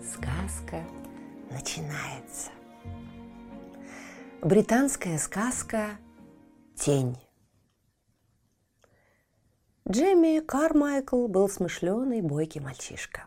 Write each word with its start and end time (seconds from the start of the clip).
Сказка 0.00 0.84
начинается. 1.50 2.50
Британская 4.40 5.18
сказка 5.18 5.98
«Тень». 6.76 7.18
Джемми 9.90 10.38
Кармайкл 10.38 11.26
был 11.26 11.48
смышленый, 11.48 12.22
бойкий 12.22 12.60
мальчишка. 12.60 13.26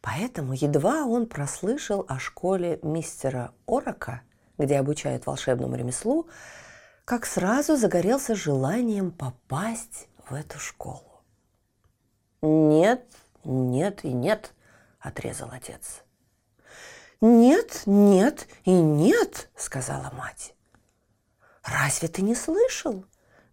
Поэтому 0.00 0.54
едва 0.54 1.04
он 1.04 1.26
прослышал 1.26 2.04
о 2.08 2.18
школе 2.18 2.80
мистера 2.82 3.52
Орока, 3.66 4.22
где 4.58 4.76
обучают 4.78 5.26
волшебному 5.26 5.76
ремеслу, 5.76 6.28
как 7.04 7.26
сразу 7.26 7.76
загорелся 7.76 8.34
желанием 8.34 9.12
попасть 9.12 10.08
в 10.28 10.34
эту 10.34 10.58
школу. 10.58 11.22
«Нет, 12.42 13.06
нет 13.44 14.04
и 14.04 14.12
нет»,– 14.12 14.52
отрезал 15.08 15.50
отец. 15.50 16.02
«Нет, 17.20 17.82
нет 17.86 18.46
и 18.64 18.70
нет»,– 18.70 19.50
сказала 19.56 20.10
мать. 20.14 20.54
«Разве 21.64 22.08
ты 22.08 22.22
не 22.22 22.34
слышал? 22.34 23.04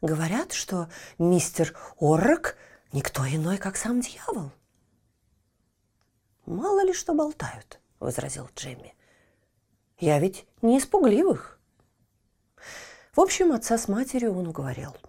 Говорят, 0.01 0.53
что 0.53 0.87
мистер 1.17 1.75
Оррок 1.99 2.55
никто 2.93 3.25
иной, 3.27 3.57
как 3.57 3.75
сам 3.75 4.01
дьявол». 4.01 4.51
«Мало 6.45 6.85
ли 6.85 6.93
что 6.93 7.15
болтают»,– 7.15 7.79
возразил 7.99 8.47
Джемми. 8.55 8.93
«Я 9.97 10.19
ведь 10.19 10.45
не 10.61 10.77
из 10.77 10.85
пугливых». 10.85 11.59
В 13.13 13.21
общем, 13.21 13.51
отца 13.51 13.77
с 13.77 13.87
матерью 13.87 14.37
он 14.37 14.47
уговорил– 14.47 14.95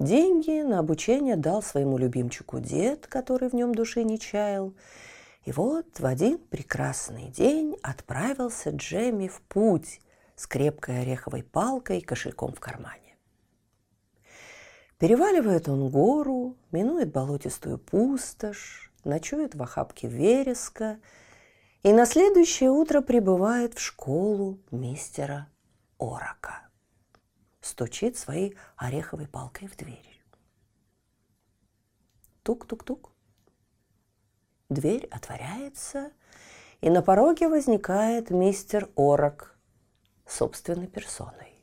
Деньги 0.00 0.60
на 0.62 0.80
обучение 0.80 1.36
дал 1.36 1.62
своему 1.62 1.98
любимчику 1.98 2.58
дед, 2.58 3.06
который 3.06 3.48
в 3.48 3.54
нем 3.54 3.74
души 3.74 4.02
не 4.02 4.18
чаял. 4.18 4.74
И 5.44 5.52
вот 5.52 6.00
в 6.00 6.06
один 6.06 6.38
прекрасный 6.38 7.28
день 7.28 7.76
отправился 7.82 8.70
Джемми 8.70 9.28
в 9.28 9.40
путь 9.42 10.00
с 10.36 10.46
крепкой 10.46 11.02
ореховой 11.02 11.42
палкой 11.42 11.98
и 11.98 12.04
кошельком 12.04 12.52
в 12.52 12.60
кармане. 12.60 13.16
Переваливает 14.98 15.68
он 15.68 15.90
гору, 15.90 16.56
минует 16.72 17.12
болотистую 17.12 17.78
пустошь, 17.78 18.90
ночует 19.04 19.54
в 19.54 19.62
охапке 19.62 20.08
вереска 20.08 20.98
и 21.82 21.92
на 21.92 22.06
следующее 22.06 22.70
утро 22.70 23.02
прибывает 23.02 23.74
в 23.74 23.80
школу 23.80 24.58
мистера 24.70 25.48
Орока 25.98 26.64
стучит 27.64 28.16
своей 28.18 28.56
ореховой 28.76 29.26
палкой 29.26 29.68
в 29.68 29.76
дверь. 29.76 30.22
Тук-тук-тук. 32.42 33.13
Дверь 34.74 35.06
отворяется, 35.06 36.10
и 36.80 36.90
на 36.90 37.00
пороге 37.00 37.48
возникает 37.48 38.30
мистер 38.30 38.90
Орок 38.96 39.56
собственной 40.26 40.88
персоной. 40.88 41.54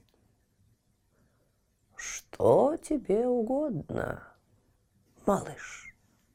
«Что 1.97 2.77
тебе 2.77 3.27
угодно, 3.27 4.23
малыш?» 5.25 5.93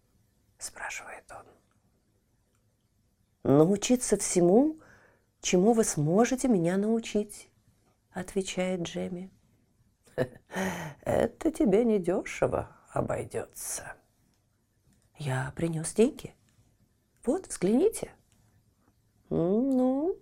–спрашивает 0.59 1.25
он. 1.33 1.47
«Научиться 3.57 4.19
всему, 4.19 4.79
чему 5.41 5.73
вы 5.73 5.83
сможете 5.83 6.49
меня 6.49 6.77
научить»,– 6.77 7.49
отвечает 8.13 8.83
Джемми. 8.83 9.31
Это 11.01 11.51
тебе 11.51 11.87
недешево 11.87 12.69
обойдется. 12.91 13.95
Я 15.19 15.55
принес 15.57 15.95
деньги. 15.95 16.36
Вот, 17.27 17.49
взгляните. 17.49 18.11
Ну, 19.29 20.17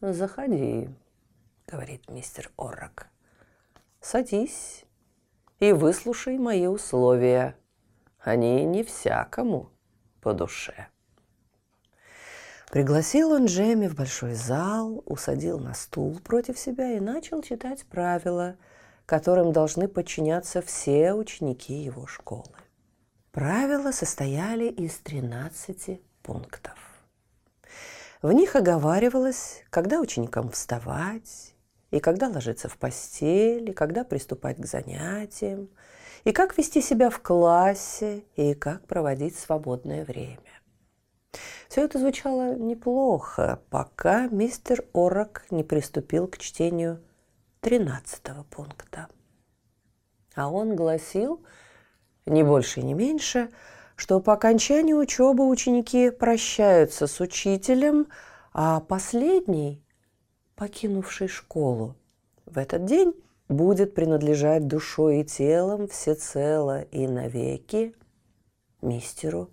заходи, 0.00 0.90
говорит 1.66 2.10
мистер 2.10 2.50
Оррок. 2.58 3.06
Садись 4.00 4.84
и 5.60 5.72
выслушай 5.72 6.36
мои 6.36 6.66
условия. 6.66 7.56
Они 8.18 8.64
не 8.64 8.82
всякому 8.82 9.70
по 10.20 10.34
душе. 10.34 10.88
Пригласил 12.70 13.32
он 13.32 13.46
Джемми 13.46 13.86
в 13.86 13.94
большой 13.94 14.34
зал, 14.34 15.02
усадил 15.06 15.58
на 15.58 15.74
стул 15.74 16.18
против 16.20 16.58
себя 16.58 16.92
и 16.96 17.00
начал 17.00 17.42
читать 17.42 17.86
правила– 17.86 18.56
которым 19.06 19.52
должны 19.52 19.88
подчиняться 19.88 20.62
все 20.62 21.12
ученики 21.12 21.74
его 21.74 22.06
школы. 22.06 22.54
Правила 23.30 23.92
состояли 23.92 24.66
из 24.68 24.94
13 24.98 26.00
пунктов. 26.22 26.74
В 28.22 28.32
них 28.32 28.54
оговаривалось, 28.54 29.64
когда 29.70 30.00
ученикам 30.00 30.50
вставать, 30.50 31.54
и 31.90 32.00
когда 32.00 32.28
ложиться 32.28 32.68
в 32.68 32.76
постель, 32.78 33.70
и 33.70 33.72
когда 33.72 34.04
приступать 34.04 34.60
к 34.60 34.66
занятиям, 34.66 35.68
и 36.24 36.32
как 36.32 36.56
вести 36.56 36.80
себя 36.80 37.10
в 37.10 37.20
классе, 37.20 38.24
и 38.36 38.54
как 38.54 38.86
проводить 38.86 39.36
свободное 39.36 40.04
время. 40.04 40.38
Все 41.68 41.84
это 41.84 41.98
звучало 41.98 42.54
неплохо, 42.54 43.60
пока 43.70 44.28
мистер 44.28 44.84
Орок 44.92 45.44
не 45.50 45.64
приступил 45.64 46.28
к 46.28 46.38
чтению 46.38 47.00
13 47.60 48.22
пункта. 48.50 49.08
А 50.34 50.50
он 50.50 50.76
гласил, 50.76 51.42
не 52.26 52.42
больше 52.42 52.80
и 52.80 52.84
не 52.84 52.94
меньше, 52.94 53.50
что 53.96 54.20
по 54.20 54.32
окончании 54.32 54.92
учебы 54.92 55.48
ученики 55.48 56.10
прощаются 56.10 57.06
с 57.06 57.20
учителем, 57.20 58.08
а 58.52 58.80
последний, 58.80 59.82
покинувший 60.54 61.28
школу, 61.28 61.96
в 62.46 62.58
этот 62.58 62.84
день 62.84 63.14
будет 63.48 63.94
принадлежать 63.94 64.66
душой 64.66 65.20
и 65.20 65.24
телом 65.24 65.88
всецело 65.88 66.82
и 66.82 67.06
навеки 67.06 67.94
мистеру 68.80 69.50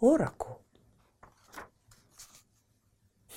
Ороку. 0.00 0.60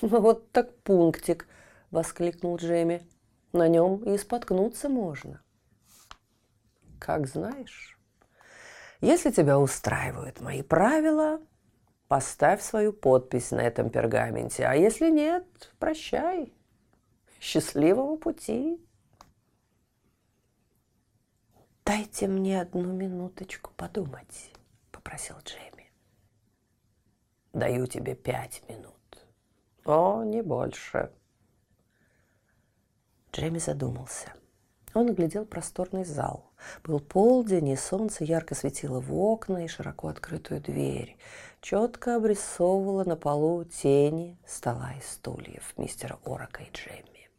«Вот 0.00 0.50
так 0.52 0.76
пунктик!»– 0.82 1.46
воскликнул 1.90 2.56
Джемми. 2.56 3.06
На 3.52 3.66
нем 3.66 4.04
и 4.04 4.16
споткнуться 4.16 4.88
можно. 4.88 5.42
Как 7.00 7.26
знаешь. 7.26 7.99
Если 9.00 9.30
тебя 9.30 9.58
устраивают 9.58 10.40
мои 10.40 10.62
правила, 10.62 11.40
поставь 12.08 12.62
свою 12.62 12.92
подпись 12.92 13.50
на 13.50 13.60
этом 13.60 13.90
пергаменте. 13.90 14.66
А 14.66 14.74
если 14.74 15.10
нет, 15.10 15.44
прощай. 15.78 16.52
Счастливого 17.40 18.16
пути. 18.16 18.78
«Дайте 21.84 22.28
мне 22.28 22.60
одну 22.60 22.92
минуточку 22.92 23.72
подумать»,— 23.76 24.52
попросил 24.92 25.36
Джейми. 25.44 25.90
«Даю 27.52 27.86
тебе 27.86 28.14
пять 28.14 28.62
минут». 28.68 29.26
«О, 29.84 30.22
не 30.22 30.40
больше», 30.42 31.10
Джейми 33.32 33.58
задумался. 33.58 34.32
Он 34.92 35.14
глядел 35.14 35.44
просторный 35.44 36.04
зал. 36.04 36.50
Был 36.82 36.98
полдень, 37.00 37.68
и 37.68 37.76
солнце 37.76 38.24
ярко 38.24 38.54
светило 38.54 39.00
в 39.00 39.14
окна 39.14 39.64
и 39.64 39.68
широко 39.68 40.08
открытую 40.08 40.60
дверь. 40.60 41.16
Четко 41.60 42.16
обрисовывало 42.16 43.04
на 43.04 43.16
полу 43.16 43.64
тени 43.64 44.38
стола 44.46 44.92
и 44.98 45.00
стульев 45.02 45.74
мистера 45.76 46.18
Орока 46.24 46.62
и 46.62 46.70
Джемми. 46.72 47.30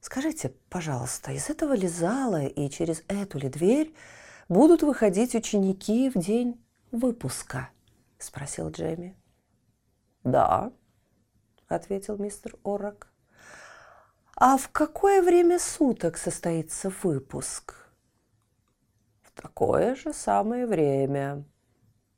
«Скажите, 0.00 0.52
пожалуйста, 0.68 1.32
из 1.32 1.48
этого 1.48 1.74
ли 1.74 1.88
зала 1.88 2.44
и 2.44 2.68
через 2.68 3.02
эту 3.08 3.38
ли 3.38 3.48
дверь 3.48 3.94
будут 4.48 4.82
выходить 4.82 5.34
ученики 5.34 6.10
в 6.10 6.18
день 6.18 6.62
выпуска?»– 6.90 7.70
спросил 8.18 8.70
Джемми. 8.70 9.16
«Да»,– 10.24 10.72
ответил 11.68 12.18
мистер 12.18 12.56
Орок. 12.64 13.11
А 14.44 14.56
в 14.56 14.70
какое 14.70 15.22
время 15.22 15.60
суток 15.60 16.16
состоится 16.16 16.92
выпуск? 17.04 17.76
В 19.22 19.40
такое 19.40 19.94
же 19.94 20.12
самое 20.12 20.66
время. 20.66 21.44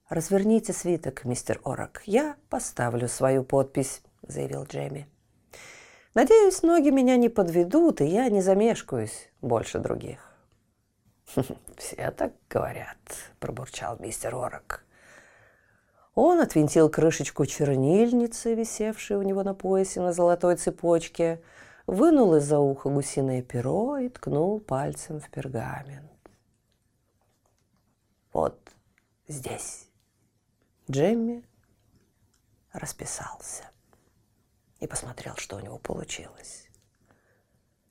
«Разверните 0.09 0.73
свиток, 0.73 1.27
мистер 1.27 1.61
Орок. 1.65 2.01
Я 2.07 2.37
поставлю 2.49 3.09
свою 3.09 3.45
подпись»,— 3.45 4.01
заявил 4.27 4.65
Джейми. 4.65 5.07
«Надеюсь, 6.15 6.63
ноги 6.63 6.89
меня 6.89 7.19
не 7.19 7.29
подведут, 7.29 8.01
и 8.01 8.07
я 8.07 8.31
не 8.31 8.41
замешкаюсь 8.41 9.29
больше 9.43 9.79
других». 9.79 10.35
«Все 11.77 12.11
так 12.11 12.33
говорят»,— 12.49 12.97
пробурчал 13.39 13.99
мистер 13.99 14.35
Орок. 14.35 14.83
Он 16.15 16.41
отвинтил 16.41 16.89
крышечку 16.89 17.45
чернильницы, 17.45 18.55
висевшей 18.55 19.19
у 19.19 19.23
него 19.23 19.43
на 19.43 19.53
поясе 19.53 20.01
на 20.01 20.15
золотой 20.15 20.57
цепочке, 20.57 21.43
вынул 21.87 22.37
из-за 22.37 22.59
уха 22.59 22.89
гусиное 22.89 23.43
перо 23.43 23.99
и 23.99 24.09
ткнул 24.09 24.61
пальцем 24.61 25.21
в 25.21 25.31
пергамент. 25.31 26.11
«Вот 28.33 28.59
здесь». 29.29 29.89
Джемми 30.91 31.43
расписался 32.73 33.65
и 34.81 34.87
посмотрел, 34.87 35.37
что 35.37 35.57
у 35.57 35.61
него 35.61 35.79
получилось. 35.79 36.69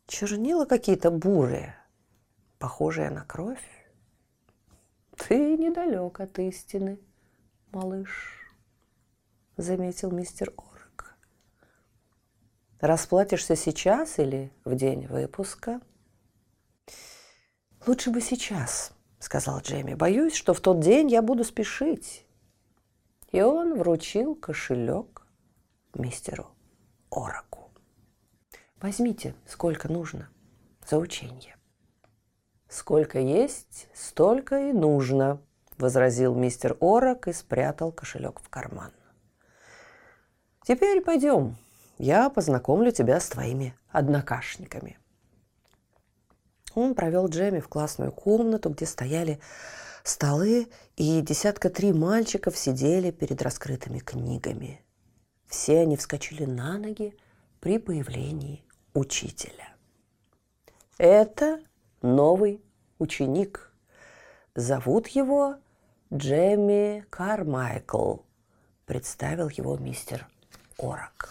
Чернила 0.05 0.65
какие-то 0.65 1.09
бурые, 1.09 1.75
похожие 2.59 3.09
на 3.09 3.25
кровь. 3.25 3.67
Ты 5.17 5.57
недалек 5.57 6.19
от 6.19 6.37
истины, 6.37 6.99
малыш, 7.71 8.53
заметил 9.57 10.11
мистер 10.11 10.53
Орк. 10.57 10.72
Расплатишься 12.83 13.55
сейчас 13.55 14.19
или 14.19 14.51
в 14.65 14.75
день 14.75 15.07
выпуска? 15.07 15.79
Лучше 17.87 18.09
бы 18.09 18.19
сейчас, 18.19 18.91
сказал 19.19 19.61
Джейми. 19.61 19.93
Боюсь, 19.93 20.33
что 20.33 20.53
в 20.53 20.59
тот 20.59 20.81
день 20.81 21.09
я 21.09 21.21
буду 21.21 21.45
спешить. 21.45 22.25
И 23.31 23.41
он 23.41 23.77
вручил 23.77 24.35
кошелек 24.35 25.25
мистеру 25.93 26.51
Ороку. 27.09 27.71
Возьмите, 28.81 29.33
сколько 29.47 29.87
нужно 29.87 30.27
за 30.85 30.97
учение. 30.97 31.55
Сколько 32.67 33.17
есть, 33.17 33.87
столько 33.93 34.59
и 34.59 34.73
нужно, 34.73 35.41
возразил 35.77 36.35
мистер 36.35 36.75
Орок 36.81 37.29
и 37.29 37.31
спрятал 37.31 37.93
кошелек 37.93 38.41
в 38.41 38.49
карман. 38.49 38.91
Теперь 40.63 40.99
пойдем, 40.99 41.55
я 41.97 42.29
познакомлю 42.29 42.91
тебя 42.91 43.19
с 43.19 43.29
твоими 43.29 43.75
однокашниками. 43.89 44.97
Он 46.75 46.95
провел 46.95 47.27
Джемми 47.27 47.59
в 47.59 47.67
классную 47.67 48.11
комнату, 48.11 48.69
где 48.69 48.85
стояли 48.85 49.39
столы, 50.03 50.67
и 50.95 51.21
десятка 51.21 51.69
три 51.69 51.93
мальчиков 51.93 52.57
сидели 52.57 53.11
перед 53.11 53.41
раскрытыми 53.41 53.99
книгами. 53.99 54.83
Все 55.47 55.81
они 55.81 55.97
вскочили 55.97 56.45
на 56.45 56.77
ноги 56.77 57.15
при 57.59 57.77
появлении 57.77 58.65
учителя. 58.93 59.75
Это 60.97 61.61
новый 62.01 62.63
ученик. 62.97 63.71
Зовут 64.55 65.07
его 65.07 65.57
Джемми 66.13 67.05
Кармайкл, 67.09 68.17
представил 68.85 69.49
его 69.49 69.77
мистер 69.77 70.27
Орак. 70.77 71.29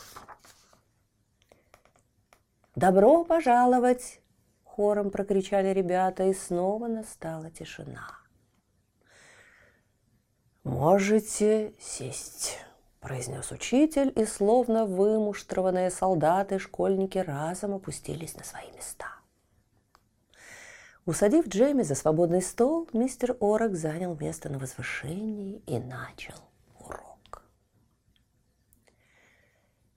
«Добро 2.74 3.24
пожаловать!»– 3.24 4.22
хором 4.64 5.10
прокричали 5.10 5.69
ребята, 5.69 6.24
и 6.24 6.32
снова 6.32 6.86
настала 6.86 7.50
тишина. 7.50 8.19
«Можете 10.64 11.74
сесть»,– 11.78 12.58
произнес 13.00 13.50
учитель, 13.50 14.10
и 14.16 14.24
словно 14.24 14.86
вымуштрованные 14.86 15.90
солдаты 15.90 16.58
школьники 16.58 17.19
разом 17.19 17.74
опустились 17.74 18.36
на 18.36 18.44
свои 18.44 18.70
места. 18.72 19.06
Усадив 21.04 21.48
Джейми 21.48 21.82
за 21.82 21.94
свободный 21.94 22.40
стол, 22.40 22.88
мистер 22.94 23.36
Орок 23.40 23.75
занял 23.75 24.16
место 24.16 24.48
на 24.48 24.58
возвышении 24.58 25.62
и 25.66 25.78
начал 25.78 26.36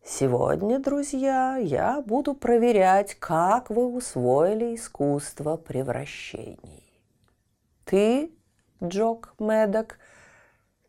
Сегодня, 0.08 0.78
друзья, 0.78 1.58
я 1.58 2.00
буду 2.00 2.36
проверять, 2.36 3.16
как 3.16 3.72
вы 3.72 3.88
усвоили 3.88 4.76
искусство 4.76 5.58
превращений. 5.58 6.84
Ты, 7.86 8.32
Джок 8.84 9.34
Медок, 9.40 9.98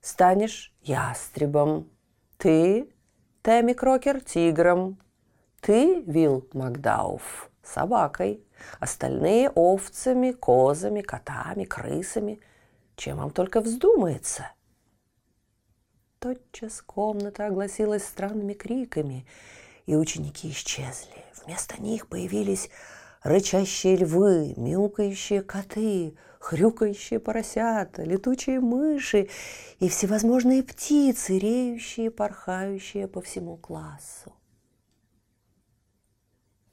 станешь 0.03 0.75
ястребом. 0.83 1.89
Ты, 2.37 2.93
Тэмми 3.41 3.73
Крокер, 3.73 4.21
тигром. 4.21 4.99
Ты, 5.63 6.03
Вилл 6.03 6.47
Макдауф, 6.53 7.51
собакой– 7.63 8.45
остальные 8.81 9.51
овцами, 9.55 10.33
козами, 10.33 11.01
котами, 11.01 11.65
крысами, 11.65 12.39
чем 12.97 13.17
вам 13.17 13.31
только 13.31 13.63
вздумается. 13.63 14.51
Тотчас 16.19 16.83
комната 16.83 17.47
огласилась 17.47 18.05
странными 18.05 18.55
криками, 18.55 19.27
и 19.87 19.95
ученики 19.95 20.51
исчезли. 20.51 21.25
Вместо 21.45 21.81
них 21.81 22.09
появились 22.09 22.71
рычащие 23.23 23.97
львы, 23.97 24.55
мяукающие 24.57 25.43
коты, 25.43 26.17
хрюкающие 26.41 27.21
поросята, 27.21 28.03
летучие 28.03 28.61
мыши 28.61 29.29
и 29.79 29.89
всевозможные 29.89 30.63
птицы, 30.63 31.39
реющие, 31.39 32.11
порхающие 32.11 33.09
по 33.09 33.21
всему 33.21 33.57
классу. 33.57 34.33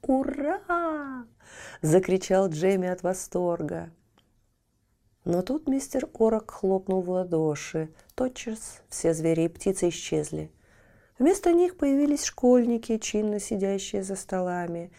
«Ура!»– 0.02 1.26
закричал 1.82 2.48
Джейми 2.48 2.88
от 2.88 3.02
восторга. 3.02 3.90
Но 5.24 5.40
тут 5.40 5.68
мистер 5.68 6.06
Орок 6.12 6.50
хлопнул 6.50 7.00
в 7.00 7.10
ладоши. 7.10 7.88
Тотчас 8.14 8.82
все 8.90 9.14
звери 9.14 9.44
и 9.44 9.48
птицы 9.48 9.88
исчезли. 9.88 10.50
Вместо 11.18 11.52
них 11.52 11.78
появились 11.78 12.24
школьники, 12.24 12.98
чинно 12.98 13.40
сидящие 13.40 14.02
за 14.02 14.16
столами. 14.16 14.92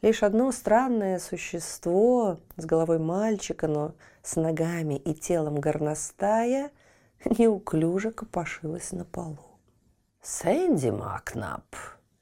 Лишь 0.00 0.22
одно 0.22 0.52
странное 0.52 1.18
существо 1.18 2.38
с 2.56 2.64
головой 2.66 3.00
мальчика, 3.00 3.66
но 3.66 3.94
с 4.22 4.36
ногами 4.36 4.94
и 4.94 5.12
телом 5.12 5.56
горностая 5.56 6.70
неуклюже 7.24 8.12
копошилось 8.12 8.92
на 8.92 9.04
полу. 9.04 9.38
«Сэнди 10.22 10.90
Макнап», 10.90 11.64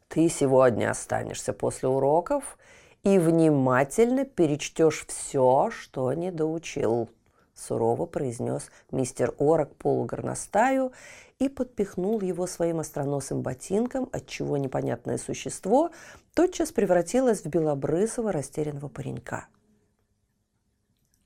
ты 0.09 0.31
сегодня 0.31 0.91
останешься 0.91 1.53
после 1.53 1.89
уроков 1.89 2.57
и 3.03 3.19
внимательно 3.19 4.25
перечтешь 4.25 5.05
все, 5.07 5.69
что 5.71 6.11
не 6.15 6.31
доучил»,– 6.31 7.11
сурово 7.57 8.07
произнес 8.07 8.71
мистер 8.93 9.35
Орок 9.39 9.75
полугорностаю 9.77 10.93
и 11.39 11.49
подпихнул 11.49 12.21
его 12.21 12.47
своим 12.47 12.81
остроносым 12.81 13.43
ботинком, 13.43 14.09
отчего 14.13 14.57
непонятное 14.57 15.19
существо 15.19 15.91
тотчас 16.35 16.71
превратилось 16.71 17.43
в 17.43 17.47
белобрысого 17.47 18.31
растерянного 18.31 18.89
паренька. 18.89 19.47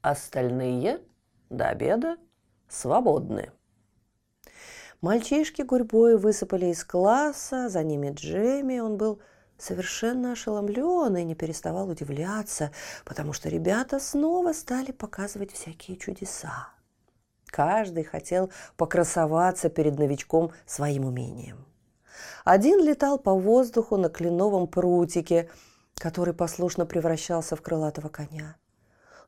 Остальные 0.00 1.02
до 1.50 1.68
обеда 1.68 2.16
свободны. 2.68 3.50
Мальчишки 5.00 5.62
гурьбой 5.62 6.16
высыпали 6.16 6.66
из 6.66 6.84
класса, 6.84 7.68
за 7.68 7.82
ними 7.82 8.12
Джемми. 8.12 8.80
Он 8.80 8.96
был 8.96 9.20
совершенно 9.60 10.32
ошеломлен 10.32 11.16
и 11.16 11.24
не 11.24 11.34
переставал 11.34 11.88
удивляться, 11.88 12.70
потому 13.04 13.32
что 13.32 13.48
ребята 13.48 14.00
снова 14.00 14.52
стали 14.52 14.92
показывать 14.92 15.52
всякие 15.52 15.96
чудеса. 15.96 16.68
Каждый 17.46 18.04
хотел 18.04 18.50
покрасоваться 18.76 19.68
перед 19.68 19.98
новичком 19.98 20.52
своим 20.66 21.04
умением. 21.04 21.64
Один 22.44 22.82
летал 22.82 23.18
по 23.18 23.34
воздуху 23.34 23.96
на 23.96 24.08
кленовом 24.08 24.66
прутике, 24.66 25.50
который 25.96 26.34
послушно 26.34 26.86
превращался 26.86 27.56
в 27.56 27.62
крылатого 27.62 28.08
коня. 28.08 28.56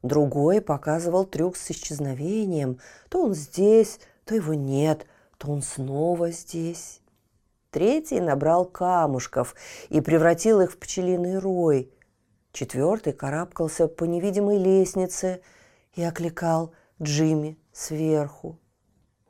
Другой 0.03 0.61
показывал 0.61 1.25
трюк 1.25 1.57
с 1.57 1.71
исчезновением. 1.71 2.79
То 3.09 3.23
он 3.25 3.35
здесь, 3.35 4.01
то 4.25 4.35
его 4.35 4.55
нет– 4.55 5.07
то 5.43 5.51
он 5.51 5.61
снова 5.61 6.31
здесь. 6.31 7.02
Третий 7.73 8.21
набрал 8.21 8.67
камушков 8.67 9.55
и 9.89 10.03
превратил 10.03 10.61
их 10.61 10.73
в 10.73 10.79
пчелиный 10.79 11.39
рой. 11.39 11.91
Четвертый 12.53 13.15
карабкался 13.15 13.89
по 13.89 14.05
невидимой 14.05 14.59
лестнице 14.59 15.41
и 15.95 16.03
окликал 16.03 16.75
Джимми 17.01 17.59
сверху. 17.73 18.59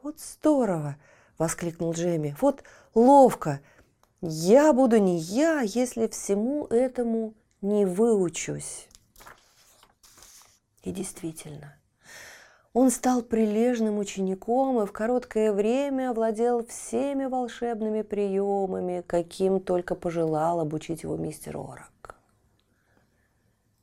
«Вот 0.03 0.19
здорово!»– 0.19 0.97
воскликнул 1.39 1.93
Джимми. 1.93 2.37
«Вот 2.41 2.65
ловко! 2.97 3.61
Я 4.21 4.73
буду 4.73 4.99
не 4.99 5.19
я, 5.19 5.61
если 5.61 6.09
всему 6.09 6.67
этому 6.67 7.35
не 7.61 7.87
выучусь!» 7.87 8.89
И 10.83 10.91
действительно, 10.91 11.77
Он 12.73 12.91
стал 12.91 13.23
прилежным 13.23 13.99
учеником 13.99 14.81
и 14.83 14.87
в 14.87 14.93
короткое 14.93 15.53
время 15.53 16.11
овладел 16.11 16.65
всеми 16.65 17.27
волшебными 17.27 18.01
приемами, 18.01 19.03
каким 19.07 19.61
только 19.61 19.95
пожелал 19.95 20.59
обучить 20.61 21.03
его 21.03 21.17
мистер 21.17 21.59
Орак. 21.59 22.17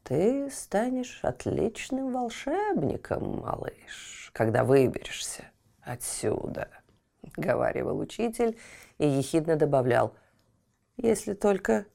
«Ты 0.03 0.50
станешь 0.50 1.19
отличным 1.22 2.12
волшебником, 2.12 3.41
малыш, 3.41 4.31
когда 4.34 4.63
выберешься 4.63 5.43
отсюда»,— 5.81 6.67
говаривал 7.38 8.00
учитель 8.00 8.58
и 8.98 9.08
ехидно 9.08 9.55
добавлял, 9.55 10.15
«если 10.98 11.34
только 11.34 11.86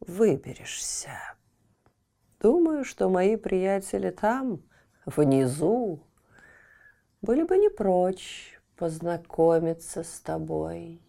выберешься. 0.00 1.12
Думаю, 2.40 2.84
что 2.84 3.08
мои 3.08 3.36
приятели 3.36 4.10
там, 4.10 4.60
внизу, 5.04 6.02
были 7.26 7.42
бы 7.42 7.58
не 7.58 7.68
прочь 7.68 8.60
познакомиться 8.76 10.04
с 10.04 10.20
тобой. 10.20 11.02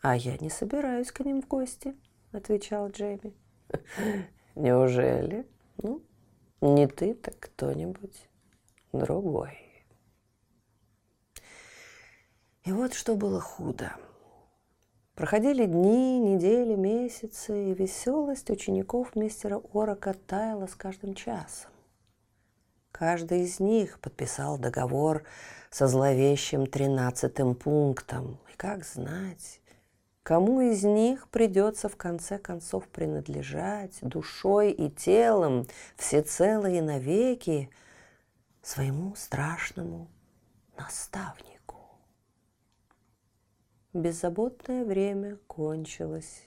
А 0.00 0.16
я 0.16 0.38
не 0.38 0.48
собираюсь 0.48 1.12
к 1.12 1.20
ним 1.20 1.42
в 1.42 1.46
гости, 1.46 1.94
отвечал 2.32 2.88
Джейми. 2.88 3.34
Неужели? 4.54 5.46
Ну, 5.76 6.02
не 6.62 6.86
ты, 6.86 7.12
так 7.12 7.38
кто-нибудь 7.38 8.28
другой. 8.92 9.58
И 12.64 12.72
вот 12.72 12.94
что 12.94 13.14
было 13.14 13.40
худо. 13.40 13.94
Проходили 15.14 15.66
дни, 15.66 16.18
недели, 16.18 16.74
месяцы, 16.74 17.70
и 17.70 17.74
веселость 17.74 18.48
учеников 18.48 19.14
мистера 19.14 19.60
Орока 19.74 20.14
таяла 20.14 20.66
с 20.66 20.74
каждым 20.74 21.14
часом. 21.14 21.73
Каждый 22.94 23.42
из 23.42 23.58
них 23.58 23.98
подписал 23.98 24.56
договор 24.56 25.24
со 25.68 25.88
зловещим 25.88 26.68
тринадцатым 26.68 27.56
пунктом. 27.56 28.38
И 28.52 28.56
как 28.56 28.84
знать, 28.84 29.60
кому 30.22 30.60
из 30.60 30.84
них 30.84 31.28
придется 31.30 31.88
в 31.88 31.96
конце 31.96 32.38
концов 32.38 32.86
принадлежать 32.86 33.98
душой 34.00 34.70
и 34.70 34.88
телом 34.88 35.66
всецело 35.96 36.66
и 36.66 36.80
навеки 36.80 37.68
своему 38.62 39.16
страшному 39.16 40.06
наставнику. 40.78 41.80
Беззаботное 43.92 44.84
время 44.84 45.38
кончилось. 45.48 46.44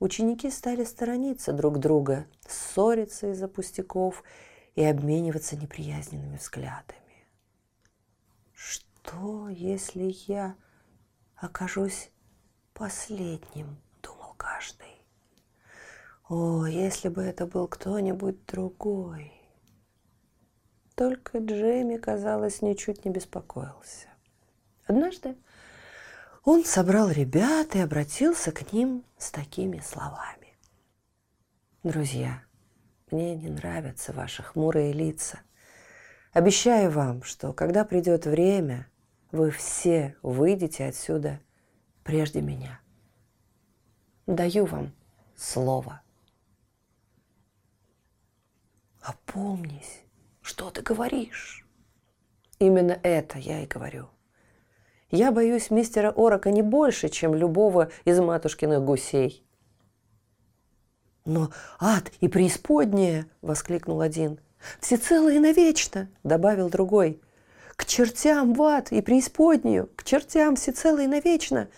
Ученики 0.00 0.50
стали 0.50 0.82
сторониться 0.82 1.52
друг 1.52 1.78
друга, 1.78 2.26
ссориться 2.48 3.30
из-за 3.30 3.46
пустяков– 3.46 4.24
и 4.80 4.84
обмениваться 4.84 5.56
неприязненными 5.56 6.38
взглядами. 6.38 7.26
Что, 8.54 9.50
если 9.50 10.16
я 10.26 10.56
окажусь 11.36 12.10
последним, 12.72 13.76
думал 14.02 14.32
каждый. 14.38 15.04
О, 16.30 16.64
если 16.64 17.10
бы 17.10 17.20
это 17.20 17.46
был 17.46 17.68
кто-нибудь 17.68 18.46
другой. 18.46 19.34
Только 20.94 21.40
Джейми, 21.40 21.98
казалось, 21.98 22.62
ничуть 22.62 23.04
не 23.04 23.10
беспокоился. 23.10 24.08
Однажды 24.86 25.36
он 26.42 26.64
собрал 26.64 27.10
ребят 27.10 27.76
и 27.76 27.80
обратился 27.80 28.50
к 28.50 28.72
ним 28.72 29.04
с 29.18 29.30
такими 29.30 29.80
словами. 29.80 30.56
Друзья, 31.82 32.42
мне 33.12 33.34
не 33.36 33.48
нравятся 33.48 34.12
ваши 34.12 34.42
хмурые 34.42 34.92
лица. 34.92 35.40
Обещаю 36.32 36.90
вам, 36.90 37.22
что 37.22 37.52
когда 37.52 37.84
придет 37.84 38.26
время, 38.26 38.88
вы 39.32 39.50
все 39.50 40.16
выйдете 40.22 40.86
отсюда 40.86 41.40
прежде 42.04 42.40
меня. 42.40 42.80
Даю 44.26 44.64
вам 44.66 44.92
слово. 45.36 46.02
Опомнись, 49.00 50.02
что 50.40 50.70
ты 50.70 50.82
говоришь? 50.82 51.66
Именно 52.58 52.98
это 53.02 53.38
я 53.38 53.62
и 53.62 53.66
говорю. 53.66 54.08
Я 55.10 55.32
боюсь 55.32 55.70
мистера 55.70 56.12
Орока 56.16 56.50
не 56.50 56.62
больше, 56.62 57.08
чем 57.08 57.34
любого 57.34 57.90
из 58.04 58.20
матушкиных 58.20 58.84
гусей. 58.84 59.44
«Но 61.24 61.50
ад 61.78 62.10
и 62.20 62.28
преисподняя!»– 62.28 63.26
воскликнул 63.42 64.00
один. 64.00 64.38
«Всецело 64.80 65.30
и 65.30 65.38
навечно!»– 65.38 66.08
добавил 66.24 66.70
другой. 66.70 67.20
«К 67.76 67.84
чертям 67.84 68.54
в 68.54 68.62
ад 68.62 68.92
и 68.92 69.00
преисподнюю! 69.00 69.90
К 69.96 70.04
чертям 70.04 70.56
всецело 70.56 70.98
и 70.98 71.06
навечно!» 71.06 71.68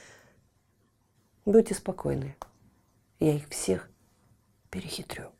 Будьте 1.44 1.74
спокойны, 1.74 2.36
я 3.18 3.34
их 3.34 3.48
всех 3.48 3.90
перехитрю. 4.70 5.32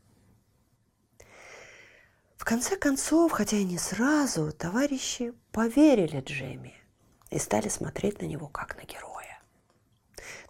В 2.35 2.43
конце 2.43 2.75
концов, 2.75 3.31
хотя 3.31 3.55
и 3.55 3.63
не 3.63 3.77
сразу, 3.77 4.51
товарищи 4.51 5.33
поверили 5.53 6.19
Джемми 6.19 6.73
и 7.29 7.39
стали 7.39 7.69
смотреть 7.69 8.21
на 8.21 8.25
него 8.25 8.49
как 8.49 8.75
на 8.75 8.85
героя. 8.85 9.12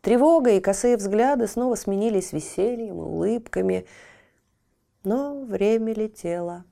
Тревога 0.04 0.52
и 0.52 0.60
косые 0.60 0.98
взгляды 0.98 1.48
снова 1.48 1.76
сменились 1.76 2.34
весельем 2.34 2.98
и 2.98 3.06
улыбками. 3.06 3.88
Но 5.06 5.46
время 5.46 5.94
летело. 5.94 6.66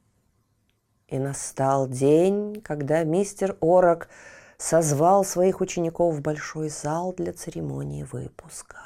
И 1.07 1.17
настал 1.17 1.88
день, 1.88 2.61
когда 2.61 3.05
мистер 3.05 3.55
Орок 3.61 4.09
созвал 4.57 5.23
своих 5.23 5.61
учеников 5.61 6.15
в 6.15 6.21
большой 6.21 6.67
зал 6.67 7.13
для 7.13 7.31
церемонии 7.31 8.03
выпуска. 8.03 8.79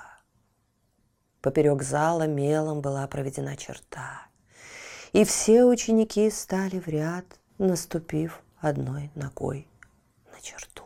Поперек 1.42 1.82
зала 1.82 2.28
мелом 2.28 2.82
была 2.82 3.08
проведена 3.08 3.58
черта, 3.58 4.28
и 5.12 5.24
все 5.24 5.64
ученики 5.64 6.30
стали 6.30 6.80
в 6.80 6.88
ряд, 6.88 7.25
наступив 7.58 8.44
одной 8.62 9.10
ногой 9.16 9.68
на 10.32 10.40
черту. 10.40 10.85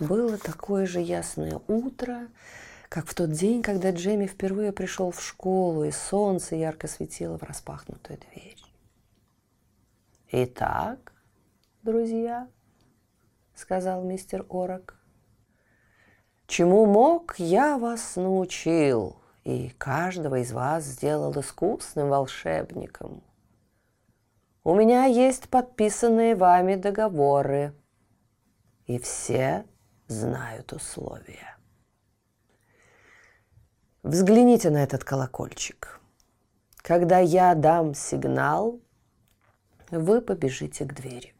Было 0.00 0.38
такое 0.38 0.86
же 0.86 1.00
ясное 1.00 1.60
утро, 1.68 2.28
как 2.88 3.06
в 3.06 3.14
тот 3.14 3.30
день, 3.30 3.62
когда 3.62 3.92
Джемми 3.92 4.26
впервые 4.26 4.72
пришел 4.72 5.12
в 5.12 5.22
школу, 5.22 5.84
и 5.84 5.92
солнце 5.92 6.56
ярко 6.56 6.88
светило 6.88 7.38
в 7.38 7.42
распахнутую 7.44 8.18
дверь. 8.18 8.62
«Итак, 10.32 11.12
друзья»,— 11.82 12.48
сказал 13.54 14.02
мистер 14.02 14.44
Орок,— 14.48 14.98
«чему 16.48 16.86
мог, 16.86 17.38
я 17.38 17.78
вас 17.78 18.16
научил, 18.16 19.20
и 19.44 19.68
каждого 19.78 20.40
из 20.40 20.50
вас 20.50 20.84
сделал 20.84 21.38
искусным 21.38 22.08
волшебником. 22.08 23.22
У 24.64 24.74
меня 24.74 25.04
есть 25.04 25.48
подписанные 25.48 26.34
вами 26.34 26.74
договоры, 26.74 27.74
и 28.86 28.98
все 28.98 29.64
знают 30.14 30.72
условия. 30.72 31.56
Взгляните 34.02 34.70
на 34.70 34.82
этот 34.82 35.04
колокольчик. 35.04 36.00
Когда 36.76 37.18
я 37.18 37.54
дам 37.54 37.94
сигнал, 37.94 38.80
вы 39.90 40.20
побежите 40.20 40.84
к 40.84 40.94
двери. 40.94 41.34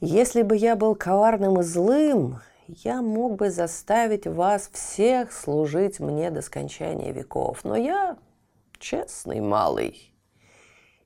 Если 0.00 0.42
бы 0.42 0.56
я 0.56 0.76
был 0.76 0.94
коварным 0.94 1.60
и 1.60 1.62
злым, 1.62 2.40
я 2.68 3.02
мог 3.02 3.36
бы 3.36 3.50
заставить 3.50 4.26
вас 4.26 4.68
всех 4.72 5.32
служить 5.32 6.00
мне 6.00 6.30
до 6.30 6.42
скончания 6.42 7.12
веков. 7.12 7.64
Но 7.64 7.76
я 7.76 8.16
честный 8.78 9.40
малый. 9.40 10.12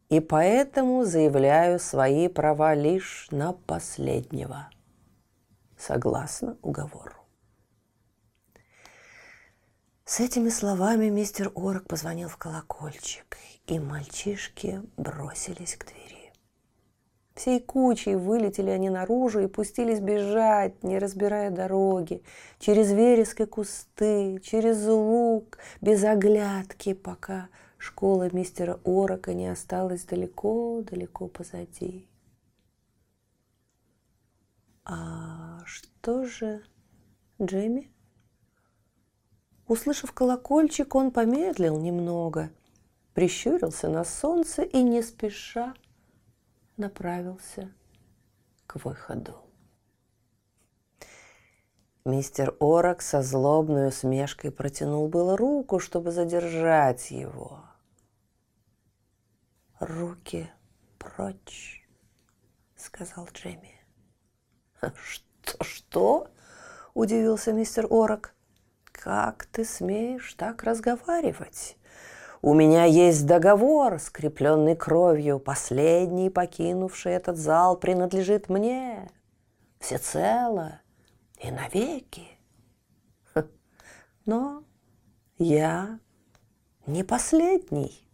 И 0.09 0.21
поэтому 0.21 1.05
заявляю 1.05 1.79
свои 1.79 2.29
права 2.29 2.75
лишь 2.75 3.29
на 3.31 3.53
последнего– 3.53 4.69
согласно 5.81 6.57
уговору. 6.63 7.15
С 10.05 10.21
этими 10.21 10.49
словами 10.49 11.09
мистер 11.09 11.53
Орок 11.55 11.87
позвонил 11.87 12.29
в 12.29 12.37
колокольчик, 12.37 13.37
и 13.67 13.79
мальчишки 13.79 14.83
бросились 14.97 15.77
к 15.77 15.87
двери. 15.87 16.33
Всей 17.35 17.61
кучей 17.61 18.17
вылетели 18.17 18.71
они 18.71 18.91
наружу 18.91 19.41
и 19.41 19.47
пустились 19.47 20.01
бежать, 20.01 20.83
не 20.83 20.99
разбирая 20.99 21.51
дороги, 21.51 22.23
через 22.59 22.93
вереск 22.93 23.41
и 23.41 23.47
кусты, 23.47 24.41
через 24.41 24.85
луг, 24.87 25.59
без 25.81 26.03
оглядки, 26.05 26.93
пока 26.93 27.49
школа 27.79 28.29
мистера 28.33 28.81
Орока 28.85 29.33
не 29.33 29.47
осталась 29.47 30.05
далеко-далеко 30.05 31.29
позади. 31.29 32.10
А 34.93 35.63
что 35.67 36.25
же 36.25 36.65
Джейми? 37.41 37.93
Услышав 39.69 40.13
колокольчик, 40.13 40.95
он 40.97 41.13
помедлил 41.13 41.79
немного 41.79 42.51
прищурился 43.15 43.89
на 43.89 44.05
солнце 44.05 44.63
и 44.63 44.83
не 44.83 45.03
спеша 45.03 45.75
направился 46.77 47.71
к 48.67 48.83
выходу. 48.85 49.37
Мистер 52.05 52.57
Орок 52.61 53.03
со 53.03 53.23
злобной 53.23 53.89
усмешкой 53.89 54.51
протянул 54.51 55.09
было 55.09 55.37
руку, 55.37 55.79
чтобы 55.79 56.13
задержать 56.13 57.11
его. 57.11 57.63
«Руки 59.79 60.51
прочь»,— 60.99 61.87
сказал 62.77 63.29
Джемми. 63.35 63.80
«Что, 64.81 65.65
что?»— 65.65 66.29
удивился 66.95 67.53
мистер 67.53 67.87
Орок. 67.91 68.35
«Как 68.93 69.47
ты 69.47 69.65
смеешь 69.65 70.35
так 70.35 70.63
разговаривать? 70.63 71.77
У 72.43 72.55
меня 72.55 72.85
есть 72.85 73.27
договор, 73.27 73.99
скрепленный 73.99 74.75
кровью. 74.75 75.39
Последний, 75.39 76.31
покинувший 76.31 77.13
этот 77.13 77.37
зал, 77.37 77.77
принадлежит 77.77 78.49
мне. 78.49 79.11
Всецело 79.79 80.81
и 81.39 81.51
навеки. 81.51 82.27
Но 84.25 84.65
я 85.39 85.99
не 86.87 87.03
последний. 87.03 88.07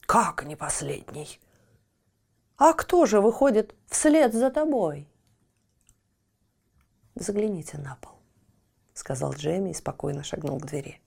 Как 0.00 0.44
не 0.44 0.56
последний? 0.56 1.40
А 2.60 2.74
кто 2.74 3.06
же 3.06 3.22
выходит 3.22 3.74
вслед 3.86 4.34
за 4.34 4.50
тобой? 4.50 5.08
Загляните 7.14 7.78
на 7.78 7.96
пол, 8.02 8.12
сказал 8.92 9.32
Джемми 9.32 9.70
и 9.70 9.74
спокойно 9.74 10.22
шагнул 10.22 10.60
к 10.60 10.66
двери. 10.66 11.00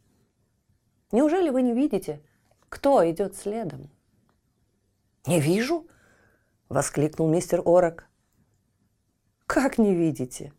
Неужели 1.11 1.51
вы 1.51 1.61
не 1.61 1.75
видите, 1.75 2.23
кто 2.69 3.07
идет 3.07 3.37
следом? 3.37 3.91
Не 5.27 5.39
вижу, 5.39 5.87
воскликнул 6.69 7.29
мистер 7.29 7.61
Орок. 7.63 8.09
Как 9.45 9.77
не 9.77 9.93
видите? 9.93 10.53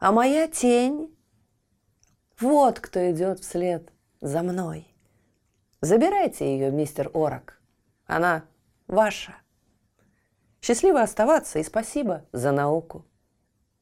А 0.00 0.10
моя 0.10 0.48
тень? 0.48 1.16
Вот 2.40 2.80
кто 2.80 3.12
идет 3.12 3.38
вслед 3.38 3.92
за 4.20 4.42
мной. 4.42 4.92
Забирайте 5.80 6.52
ее, 6.52 6.72
мистер 6.72 7.12
Орок. 7.14 7.62
Она 8.06 8.44
ваша. 8.88 9.36
Счастливо 10.62 11.02
оставаться 11.02 11.58
и 11.58 11.64
спасибо 11.64 12.24
за 12.32 12.52
науку. 12.52 13.04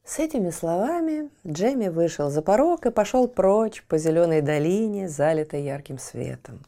С 0.03 0.17
этими 0.17 0.49
словами 0.49 1.29
Джемми 1.45 1.89
вышел 1.89 2.31
за 2.31 2.41
порог 2.41 2.87
и 2.87 2.91
пошел 2.91 3.27
прочь 3.27 3.83
по 3.83 3.99
зеленой 3.99 4.41
долине, 4.41 5.07
залитой 5.07 5.63
ярким 5.63 5.99
светом. 5.99 6.65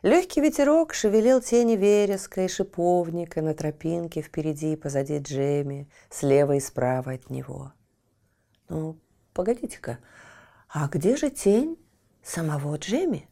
Легкий 0.00 0.40
ветерок 0.40 0.94
шевелил 0.94 1.42
тени 1.42 1.76
вереска 1.76 2.42
и 2.42 2.48
шиповника 2.48 3.42
на 3.42 3.52
тропинке 3.52 4.22
впереди 4.22 4.72
и 4.72 4.76
позади 4.76 5.18
Джейми, 5.18 5.90
слева 6.08 6.56
и 6.56 6.60
справа 6.60 7.12
от 7.12 7.28
него. 7.28 7.72
Ну, 8.70 8.96
погодите-ка, 9.34 9.98
а 10.70 10.88
где 10.88 11.16
же 11.16 11.28
тень 11.28 11.76
самого 12.22 12.76
Джейми? 12.78 13.28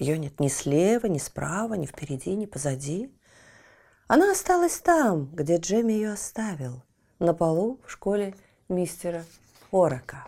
Ее 0.00 0.18
нет 0.18 0.40
ни 0.40 0.48
слева, 0.48 1.06
ни 1.06 1.18
справа, 1.18 1.74
ни 1.74 1.86
впереди, 1.86 2.34
ни 2.34 2.46
позади. 2.46 3.12
Она 4.08 4.32
осталась 4.32 4.78
там, 4.80 5.26
где 5.32 5.58
Джейми 5.58 5.92
ее 5.92 6.12
оставил, 6.12 6.82
на 7.20 7.32
полу 7.34 7.78
в 7.86 7.90
школе 7.92 8.34
мистера 8.68 9.24
Орока. 9.70 10.26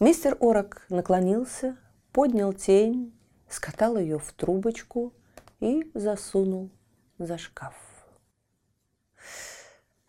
Мистер 0.00 0.36
Орок 0.40 0.84
наклонился, 0.88 1.76
поднял 2.12 2.52
тень 2.52 3.14
скатал 3.52 3.96
ее 3.96 4.18
в 4.18 4.32
трубочку 4.32 5.12
и 5.60 5.90
засунул 5.94 6.70
за 7.18 7.38
шкаф. 7.38 7.74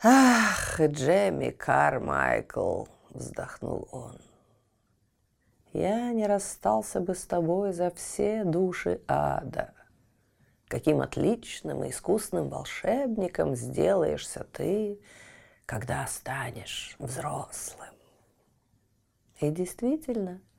«Ах, 0.02 0.80
Джемми 0.80 1.52
Кармайкл!»– 1.52 2.86
вздохнул 3.10 3.88
он. 3.92 4.18
«Я 5.72 6.12
не 6.12 6.26
расстался 6.28 7.00
бы 7.00 7.16
с 7.16 7.26
тобой 7.26 7.74
за 7.74 7.90
все 7.92 8.44
души 8.44 9.02
ада. 9.08 9.74
Каким 10.74 11.02
отличным 11.02 11.84
и 11.84 11.92
искусным 11.92 12.50
волшебником 12.50 13.56
сделаешься 13.56 14.44
ты, 14.52 15.00
когда 15.68 16.08
станешь 16.08 16.96
взрослым!» 16.98 17.94
И 19.40 19.52
действительно– 19.52 20.42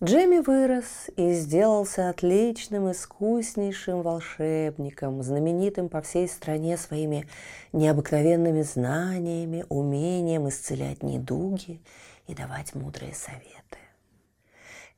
Джемми 0.00 0.38
вырос 0.38 1.10
и 1.16 1.32
сделался 1.32 2.10
отличным, 2.10 2.92
искуснейшим 2.92 4.02
волшебником, 4.02 5.20
знаменитым 5.24 5.88
по 5.88 6.00
всей 6.00 6.28
стране 6.28 6.76
своими 6.76 7.26
необыкновенными 7.72 8.62
знаниями, 8.62 9.66
умением 9.68 10.48
исцелять 10.48 11.02
недуги 11.02 11.82
и 12.28 12.34
давать 12.36 12.76
мудрые 12.76 13.12
советы. 13.12 13.78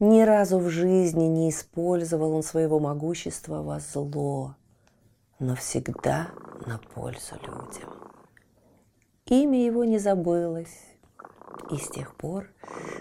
Ни 0.00 0.22
разу 0.22 0.58
в 0.58 0.70
жизни 0.70 1.24
не 1.24 1.50
использовал 1.50 2.34
он 2.34 2.42
своего 2.42 2.80
могущества 2.80 3.62
во 3.62 3.80
зло, 3.80 4.56
но 5.38 5.54
всегда 5.54 6.30
на 6.64 6.78
пользу 6.78 7.34
людям. 7.42 7.90
Имя 9.26 9.62
его 9.62 9.84
не 9.84 9.98
забылось, 9.98 10.86
и 11.70 11.76
с 11.76 11.90
тех 11.90 12.14
пор 12.16 12.48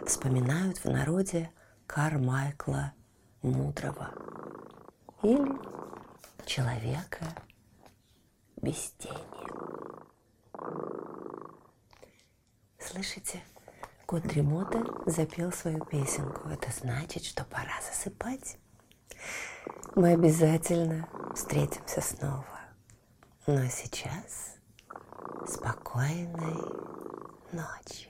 вспоминают 0.06 0.80
в 0.80 0.90
народе 0.90 1.50
Кармайкла 1.88 2.92
Мудрого 3.44 4.10
или 5.24 5.58
человека 6.46 7.24
без 8.62 8.94
тени. 8.98 9.16
Слышите, 12.78 13.42
кот 14.10 14.24
Дремота 14.24 14.84
запел 15.06 15.52
свою 15.52 15.86
песенку. 15.86 16.50
Это 16.50 16.72
значит, 16.72 17.24
что 17.24 17.46
пора 17.46 17.80
засыпать. 17.88 18.58
Мы 19.96 20.14
обязательно 20.14 21.08
встретимся 21.36 22.02
снова. 22.02 22.60
Но 23.46 23.68
сейчас 23.68 24.56
спокойной 25.48 26.58
ночи. 27.52 28.10